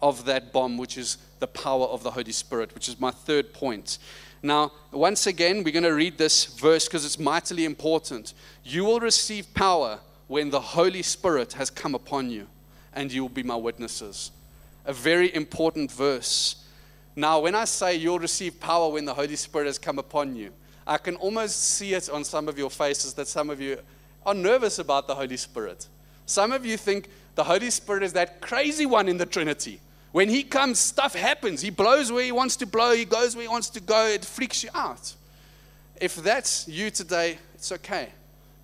[0.00, 3.52] of that bomb, which is the power of the Holy Spirit, which is my third
[3.52, 3.98] point.
[4.42, 8.34] Now, once again, we're going to read this verse because it's mightily important.
[8.62, 12.46] You will receive power when the Holy Spirit has come upon you,
[12.92, 14.32] and you will be my witnesses.
[14.84, 16.56] A very important verse.
[17.16, 20.52] Now, when I say you'll receive power when the Holy Spirit has come upon you,
[20.86, 23.78] I can almost see it on some of your faces that some of you
[24.26, 25.88] are nervous about the Holy Spirit.
[26.26, 29.80] Some of you think the Holy Spirit is that crazy one in the Trinity.
[30.12, 31.60] When He comes, stuff happens.
[31.60, 34.06] He blows where He wants to blow, He goes where He wants to go.
[34.06, 35.14] It freaks you out.
[36.00, 38.08] If that's you today, it's okay.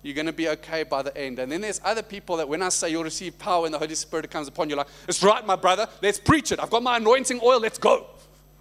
[0.03, 1.37] You're going to be okay by the end.
[1.39, 3.95] And then there's other people that when I say you'll receive power when the Holy
[3.95, 6.59] Spirit comes upon you, like, it's right, my brother, let's preach it.
[6.59, 8.07] I've got my anointing oil, let's go.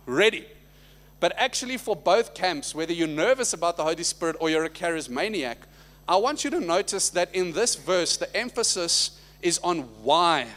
[0.04, 0.46] Ready.
[1.18, 4.70] But actually, for both camps, whether you're nervous about the Holy Spirit or you're a
[4.70, 5.56] charismaniac,
[6.10, 10.48] I want you to notice that in this verse, the emphasis is on why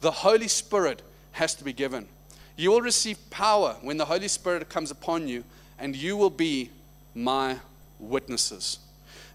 [0.00, 2.08] the Holy Spirit has to be given.
[2.56, 5.44] You will receive power when the Holy Spirit comes upon you,
[5.78, 6.70] and you will be
[7.14, 7.58] my
[8.00, 8.78] witnesses.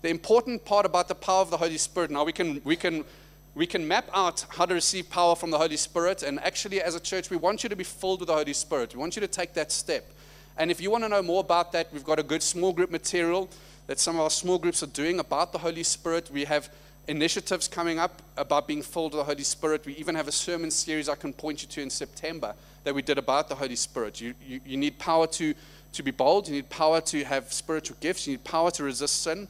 [0.01, 3.05] The important part about the power of the Holy Spirit, now we can, we can,
[3.53, 6.95] we can map out how to receive power from the Holy Spirit, and actually, as
[6.95, 8.95] a church, we want you to be filled with the Holy Spirit.
[8.95, 10.09] We want you to take that step.
[10.57, 12.89] And if you want to know more about that, we've got a good small group
[12.89, 13.47] material
[13.91, 16.31] that some of our small groups are doing about the Holy Spirit.
[16.31, 16.69] We have
[17.09, 19.85] initiatives coming up about being filled with the Holy Spirit.
[19.85, 23.01] We even have a sermon series I can point you to in September that we
[23.01, 24.21] did about the Holy Spirit.
[24.21, 25.53] You, you, you need power to,
[25.91, 29.23] to be bold, you need power to have spiritual gifts, you need power to resist
[29.23, 29.49] sin.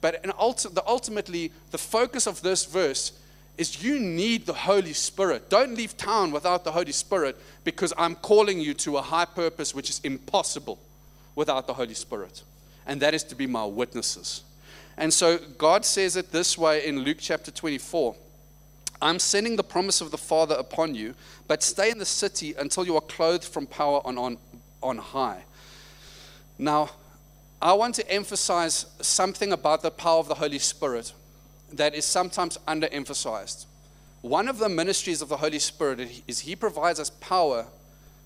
[0.00, 3.12] But ulti- the, ultimately, the focus of this verse
[3.58, 5.50] is you need the Holy Spirit.
[5.50, 9.74] Don't leave town without the Holy Spirit because I'm calling you to a high purpose
[9.74, 10.78] which is impossible
[11.34, 12.42] without the Holy Spirit
[12.86, 14.42] and that is to be my witnesses.
[14.96, 18.16] And so God says it this way in Luke chapter 24
[19.00, 21.14] I'm sending the promise of the Father upon you,
[21.48, 24.38] but stay in the city until you are clothed from power on, on,
[24.80, 25.42] on high.
[26.56, 26.90] Now,
[27.60, 31.12] I want to emphasize something about the power of the Holy Spirit
[31.72, 33.66] that is sometimes underemphasized.
[34.20, 37.66] One of the ministries of the Holy Spirit is He provides us power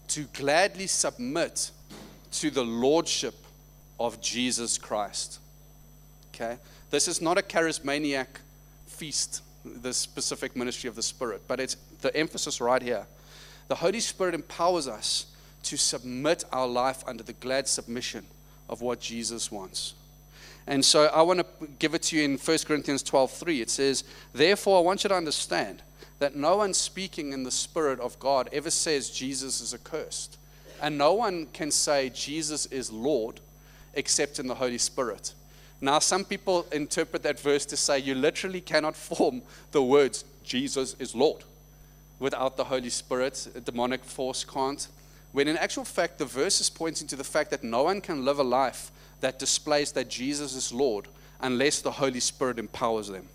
[0.09, 1.71] to gladly submit
[2.33, 3.46] to the Lordship
[3.99, 5.41] of Jesus Christ.
[6.35, 6.59] Okay?
[6.91, 8.27] This is not a charismaniac
[8.87, 13.07] feast, the specific ministry of the Spirit, but it's the emphasis right here.
[13.69, 15.27] The Holy Spirit empowers us
[15.65, 18.25] to submit our life under the glad submission
[18.69, 19.95] of what Jesus wants.
[20.67, 23.61] And so I want to give it to you in 1 Corinthians 12:3.
[23.61, 25.83] It says, "Therefore I want you to understand
[26.19, 30.39] that no one speaking in the spirit of God ever says Jesus is accursed,
[30.81, 33.41] and no one can say Jesus is Lord
[33.97, 35.35] except in the Holy Spirit.
[35.81, 40.95] Now, some people interpret that verse to say you literally cannot form the words, Jesus
[40.99, 41.45] is Lord,
[42.19, 43.49] without the Holy Spirit.
[43.55, 44.87] A demonic force can't.
[45.33, 48.25] When in actual fact, the verse is pointing to the fact that no one can
[48.25, 51.09] live a life that displays that Jesus is Lord
[51.41, 53.29] unless the Holy Spirit empowers them.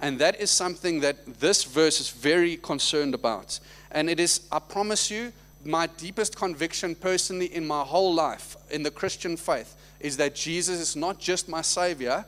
[0.00, 3.58] And that is something that this verse is very concerned about.
[3.90, 5.32] And it is, I promise you,
[5.64, 10.80] my deepest conviction personally in my whole life in the Christian faith is that Jesus
[10.80, 12.24] is not just my Savior,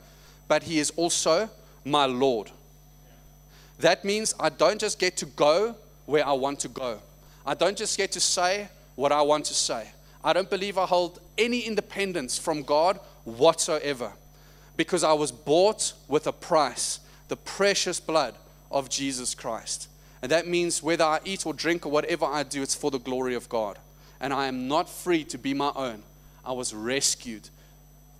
[0.47, 1.49] but He is also
[1.85, 2.51] my Lord.
[3.79, 6.99] That means I don't just get to go where I want to go.
[7.45, 9.89] I don't just get to say what I want to say.
[10.23, 14.11] I don't believe I hold any independence from God whatsoever
[14.77, 18.35] because I was bought with a price, the precious blood
[18.69, 19.87] of Jesus Christ.
[20.21, 22.99] And that means whether I eat or drink or whatever I do, it's for the
[22.99, 23.77] glory of God.
[24.19, 26.03] And I am not free to be my own.
[26.45, 27.49] I was rescued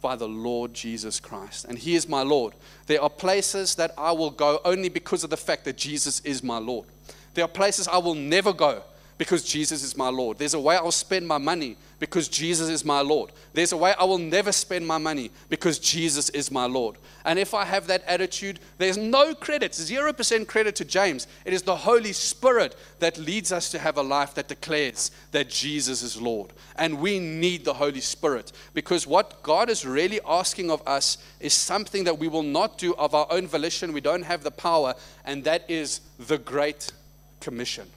[0.01, 1.65] by the Lord Jesus Christ.
[1.65, 2.53] And He is my Lord.
[2.87, 6.43] There are places that I will go only because of the fact that Jesus is
[6.43, 6.87] my Lord.
[7.35, 8.83] There are places I will never go
[9.21, 10.39] because Jesus is my Lord.
[10.39, 13.31] There's a way I'll spend my money because Jesus is my Lord.
[13.53, 16.95] There's a way I will never spend my money because Jesus is my Lord.
[17.23, 21.27] And if I have that attitude, there's no credit, 0% credit to James.
[21.45, 25.49] It is the Holy Spirit that leads us to have a life that declares that
[25.49, 26.51] Jesus is Lord.
[26.75, 31.53] And we need the Holy Spirit because what God is really asking of us is
[31.53, 33.93] something that we will not do of our own volition.
[33.93, 36.91] We don't have the power, and that is the Great
[37.39, 37.87] Commission.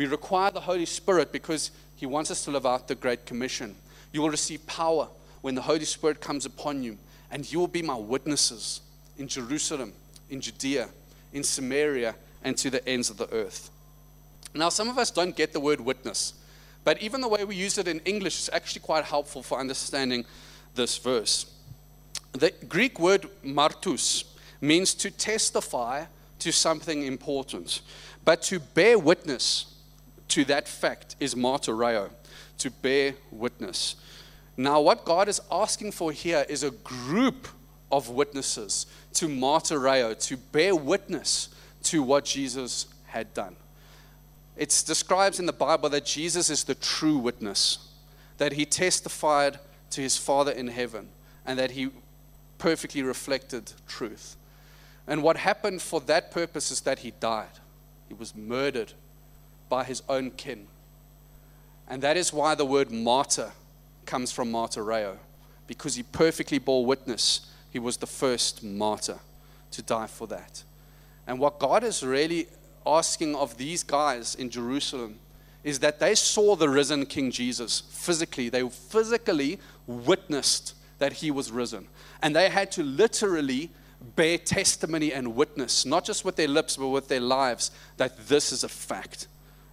[0.00, 3.76] We require the Holy Spirit because He wants us to live out the Great Commission.
[4.14, 5.08] You will receive power
[5.42, 6.96] when the Holy Spirit comes upon you,
[7.30, 8.80] and you will be my witnesses
[9.18, 9.92] in Jerusalem,
[10.30, 10.88] in Judea,
[11.34, 13.68] in Samaria, and to the ends of the earth.
[14.54, 16.32] Now, some of us don't get the word witness,
[16.82, 20.24] but even the way we use it in English is actually quite helpful for understanding
[20.76, 21.44] this verse.
[22.32, 24.24] The Greek word martus
[24.62, 26.06] means to testify
[26.38, 27.82] to something important,
[28.24, 29.66] but to bear witness
[30.30, 32.10] to that fact is martyreo,
[32.58, 33.96] to bear witness.
[34.56, 37.48] Now, what God is asking for here is a group
[37.90, 41.48] of witnesses to martyreo, to bear witness
[41.84, 43.56] to what Jesus had done.
[44.56, 47.88] It describes in the Bible that Jesus is the true witness,
[48.38, 49.58] that he testified
[49.90, 51.08] to his Father in heaven,
[51.46, 51.90] and that he
[52.58, 54.36] perfectly reflected truth.
[55.06, 57.58] And what happened for that purpose is that he died.
[58.06, 58.92] He was murdered
[59.70, 60.66] by his own kin.
[61.88, 63.52] And that is why the word martyr
[64.04, 65.16] comes from martyreo,
[65.66, 67.46] because he perfectly bore witness.
[67.70, 69.20] He was the first martyr
[69.70, 70.64] to die for that.
[71.26, 72.48] And what God is really
[72.86, 75.18] asking of these guys in Jerusalem
[75.62, 78.48] is that they saw the risen King Jesus physically.
[78.48, 81.86] They physically witnessed that he was risen.
[82.22, 83.70] And they had to literally
[84.16, 88.52] bear testimony and witness, not just with their lips, but with their lives, that this
[88.52, 89.28] is a fact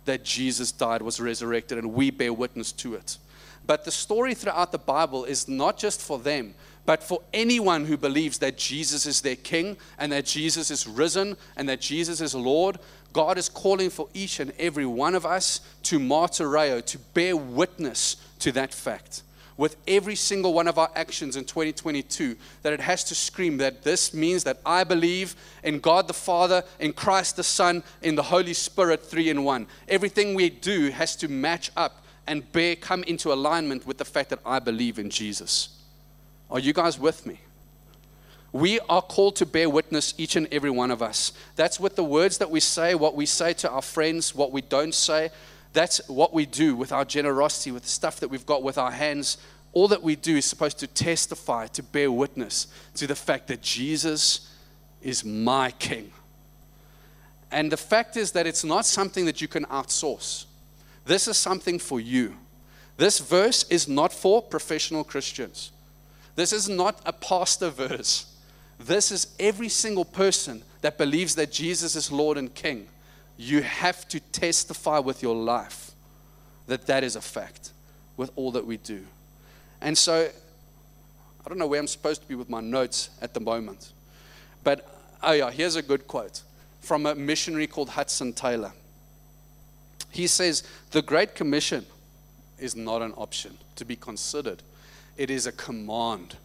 [0.08, 3.18] that Jesus died, was resurrected, and we bear witness to it.
[3.66, 7.98] But the story throughout the Bible is not just for them, but for anyone who
[7.98, 12.34] believes that Jesus is their king and that Jesus is risen and that Jesus is
[12.34, 12.80] Lord.
[13.12, 18.16] God is calling for each and every one of us to martyreo, to bear witness
[18.40, 19.24] to that fact
[19.58, 23.84] with every single one of our actions in 2022 that it has to scream that
[23.84, 28.24] this means that I believe in God the Father, in Christ the Son, in the
[28.24, 29.68] Holy Spirit, three in one.
[29.88, 34.30] Everything we do has to match up and bear, come into alignment with the fact
[34.30, 35.70] that I believe in Jesus.
[36.52, 37.40] Are you guys with me?
[38.52, 41.34] We are called to bear witness, each and every one of us.
[41.56, 44.62] That's with the words that we say, what we say to our friends, what we
[44.62, 45.30] don't say,
[45.78, 48.90] that's what we do with our generosity, with the stuff that we've got with our
[48.90, 49.38] hands.
[49.74, 53.62] All that we do is supposed to testify, to bear witness to the fact that
[53.62, 54.52] Jesus
[55.04, 56.12] is my King.
[57.52, 60.46] And the fact is that it's not something that you can outsource.
[61.06, 62.36] This is something for you.
[62.98, 65.72] This verse is not for professional Christians.
[66.36, 68.36] This is not a pastor verse.
[68.80, 72.88] This is every single person that believes that Jesus is Lord and King
[73.38, 75.92] you have to testify with your life
[76.66, 77.72] that that is a fact
[78.18, 79.06] with all that we do.
[79.80, 80.30] And so,
[81.46, 83.94] I don't know where I'm supposed to be with my notes at the moment.
[84.64, 84.90] But,
[85.24, 86.42] oh yeah, here's a good quote
[86.82, 88.74] from a missionary called Hudson Taylor.
[90.10, 91.86] He says, The Great Commission
[92.58, 94.64] is not an option to be considered,
[95.16, 96.38] it is a command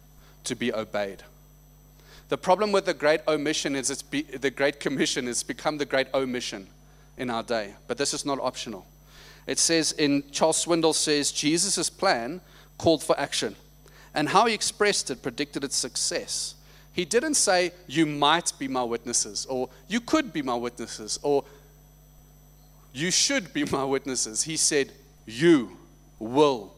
[0.43, 1.23] to be obeyed.
[2.29, 5.85] The problem with the Great Omission is it's be, the Great Commission has become the
[5.85, 6.67] Great Omission
[7.17, 7.73] in our day.
[7.87, 8.85] But this is not optional.
[9.45, 12.41] It says in Charles Swindoll says Jesus' plan
[12.77, 13.55] called for action.
[14.13, 16.55] And how he expressed it predicted its success.
[16.93, 21.43] He didn't say, You might be my witnesses, or you could be my witnesses, or
[22.93, 24.43] you should be my witnesses.
[24.43, 24.91] He said,
[25.25, 25.77] You
[26.19, 26.75] will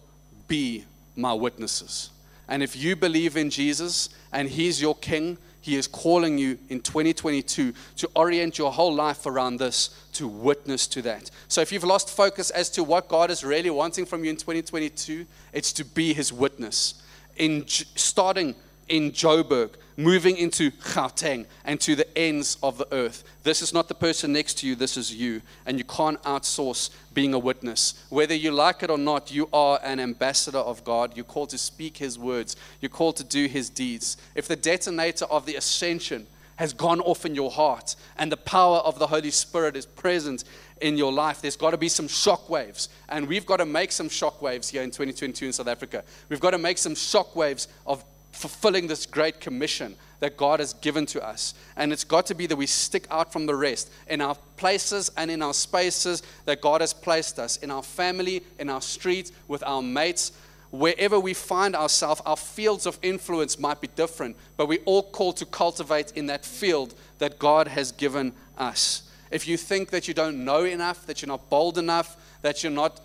[0.48, 2.10] be my witnesses.
[2.48, 6.80] And if you believe in Jesus and He's your King, he is calling you in
[6.80, 11.32] 2022 to orient your whole life around this, to witness to that.
[11.48, 14.36] So if you've lost focus as to what God is really wanting from you in
[14.36, 17.02] 2022, it's to be His witness.
[17.38, 18.54] In starting
[18.88, 23.24] in Joburg, moving into Gauteng and to the ends of the earth.
[23.44, 25.42] This is not the person next to you, this is you.
[25.66, 28.06] And you can't outsource being a witness.
[28.10, 31.16] Whether you like it or not, you are an ambassador of God.
[31.16, 34.18] You're called to speak His words, you're called to do His deeds.
[34.36, 36.28] If the detonator of the ascension
[36.58, 40.44] has gone off in your heart and the power of the Holy Spirit is present
[40.82, 42.90] in your life, there's got to be some shock waves.
[43.10, 46.04] And we've got to make some shock waves here in 2022 in South Africa.
[46.30, 48.04] We've got to make some shock waves of
[48.36, 51.54] fulfilling this great commission that God has given to us.
[51.76, 55.12] And it's got to be that we stick out from the rest in our places
[55.18, 59.32] and in our spaces that God has placed us, in our family, in our streets,
[59.48, 60.32] with our mates.
[60.72, 65.32] Wherever we find ourselves, our fields of influence might be different, but we all call
[65.34, 69.04] to cultivate in that field that God has given us.
[69.32, 72.72] If you think that you don't know enough, that you're not bold enough, that you're
[72.72, 73.00] not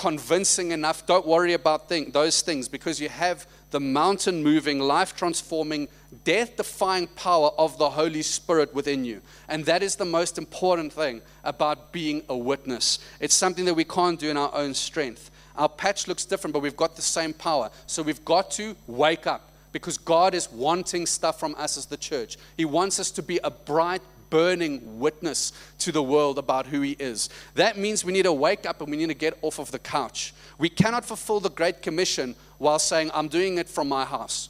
[0.00, 5.14] convincing enough, don't worry about thing, those things because you have the mountain moving, life
[5.14, 5.86] transforming,
[6.24, 9.20] death defying power of the Holy Spirit within you.
[9.46, 12.98] And that is the most important thing about being a witness.
[13.20, 15.30] It's something that we can't do in our own strength.
[15.54, 17.68] Our patch looks different, but we've got the same power.
[17.86, 21.98] So we've got to wake up because God is wanting stuff from us as the
[21.98, 22.38] church.
[22.56, 24.00] He wants us to be a bright,
[24.30, 27.28] burning witness to the world about who He is.
[27.54, 29.78] That means we need to wake up and we need to get off of the
[29.78, 30.32] couch.
[30.58, 34.48] We cannot fulfill the Great Commission while saying, I'm doing it from my house.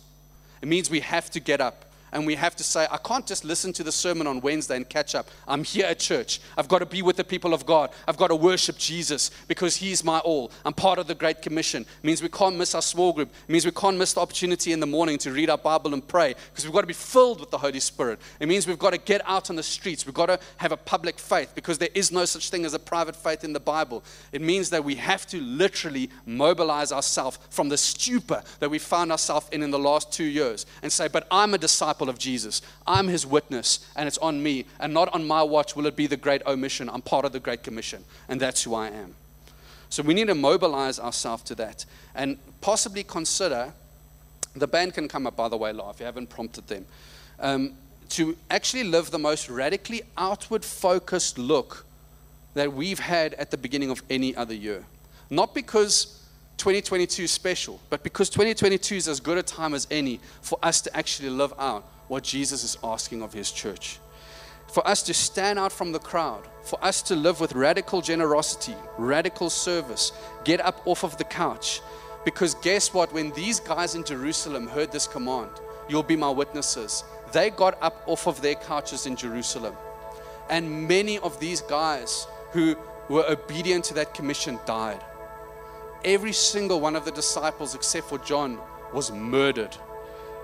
[0.63, 3.45] It means we have to get up and we have to say, I can't just
[3.45, 5.29] listen to the sermon on Wednesday and catch up.
[5.47, 6.41] I'm here at church.
[6.57, 7.91] I've got to be with the people of God.
[8.07, 10.51] I've got to worship Jesus because He's my all.
[10.65, 11.83] I'm part of the Great Commission.
[11.83, 13.31] It means we can't miss our small group.
[13.49, 16.07] It means we can't miss the opportunity in the morning to read our Bible and
[16.07, 18.19] pray because we've got to be filled with the Holy Spirit.
[18.41, 20.07] It means we've got to get out on the streets.
[20.07, 22.79] We've got to have a public faith because there is no such thing as a
[22.79, 24.03] private faith in the Bible.
[24.33, 29.13] It means that we have to literally mobilize ourselves from the stupor that we found
[29.13, 32.19] ourselves in in the last two years and say, But I'm a disciple disciple of
[32.19, 32.63] Jesus.
[32.87, 34.65] I'm his witness, and it's on me.
[34.79, 36.89] And not on my watch will it be the great omission.
[36.89, 39.15] I'm part of the Great Commission, and that's who I am.
[39.91, 41.85] So we need to mobilize ourselves to that
[42.15, 43.73] and possibly consider
[44.55, 46.01] the band can come up, by the way, laugh.
[46.01, 46.85] You haven't prompted them.
[47.39, 47.75] Um,
[48.11, 51.85] to actually live the most radically outward focused look
[52.55, 54.85] that we've had at the beginning of any other year.
[55.29, 56.20] Not because
[56.61, 60.83] 2022 is special, but because 2022 is as good a time as any for us
[60.83, 63.99] to actually live out what Jesus is asking of his church.
[64.67, 68.75] For us to stand out from the crowd, for us to live with radical generosity,
[68.99, 70.13] radical service,
[70.45, 71.81] get up off of the couch.
[72.27, 73.11] Because guess what?
[73.11, 75.53] When these guys in Jerusalem heard this command,
[75.89, 79.75] you'll be my witnesses, they got up off of their couches in Jerusalem.
[80.51, 82.77] And many of these guys who
[83.09, 85.01] were obedient to that commission died
[86.05, 88.59] every single one of the disciples, except for John,
[88.93, 89.77] was murdered.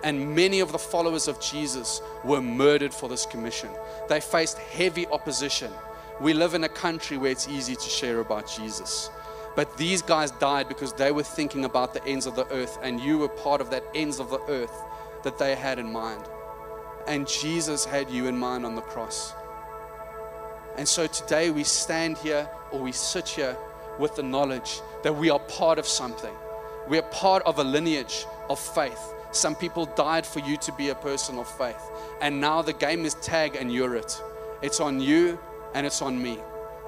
[0.04, 3.70] And many of the followers of Jesus were murdered for this commission.
[4.08, 5.72] They faced heavy opposition.
[6.20, 9.10] We live in a country where it's easy to share about Jesus.
[9.54, 13.00] But these guys died because they were thinking about the ends of the earth, and
[13.00, 14.84] you were part of that ends of the earth
[15.24, 16.24] that they had in mind.
[17.08, 19.32] And Jesus had you in mind on the cross.
[20.76, 23.56] And so today we stand here or we sit here
[23.98, 26.34] with the knowledge that we are part of something.
[26.88, 29.14] We are part of a lineage of faith.
[29.32, 31.90] Some people died for you to be a person of faith.
[32.20, 34.22] And now the game is tag and you're it.
[34.62, 35.38] It's on you
[35.74, 36.38] and it's on me.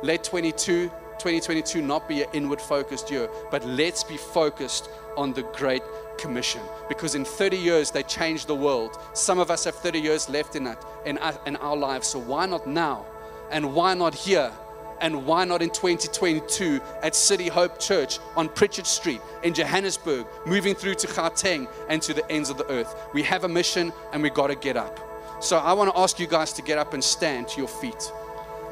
[0.02, 0.88] Let 22,
[1.18, 5.82] 2022 not be an inward focused year, but let's be focused on the Great
[6.16, 6.62] Commission.
[6.88, 8.98] Because in 30 years, they changed the world.
[9.12, 12.06] Some of us have 30 years left in it, in, uh, in our lives.
[12.06, 13.04] So why not now?
[13.50, 14.52] And why not here?
[15.00, 20.74] And why not in 2022 at City Hope Church on Pritchard Street in Johannesburg, moving
[20.74, 22.94] through to Gauteng and to the ends of the earth?
[23.12, 24.98] We have a mission and we got to get up.
[25.40, 28.12] So I want to ask you guys to get up and stand to your feet.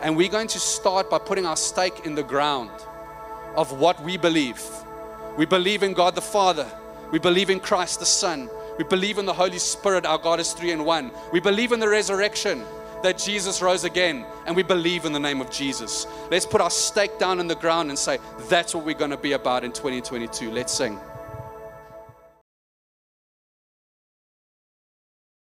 [0.00, 2.70] And we're going to start by putting our stake in the ground
[3.54, 4.62] of what we believe.
[5.38, 6.66] We believe in God the Father,
[7.12, 10.52] we believe in Christ the Son, we believe in the Holy Spirit, our God is
[10.52, 11.10] three in one.
[11.32, 12.64] We believe in the resurrection
[13.02, 16.06] that Jesus rose again and we believe in the name of Jesus.
[16.30, 18.18] Let's put our stake down in the ground and say,
[18.48, 20.50] that's what we're going to be about in 2022.
[20.50, 20.98] Let's sing.